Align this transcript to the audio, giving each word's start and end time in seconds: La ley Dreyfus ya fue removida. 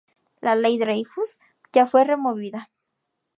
La 0.41 0.55
ley 0.55 0.79
Dreyfus 0.79 1.39
ya 1.73 1.85
fue 1.85 2.03
removida. 2.05 2.71